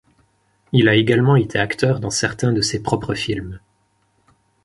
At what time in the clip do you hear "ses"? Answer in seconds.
2.61-2.81